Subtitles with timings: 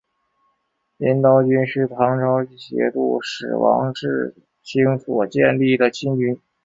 [0.97, 6.41] 银刀军是唐朝节度使王智兴所建立的亲军。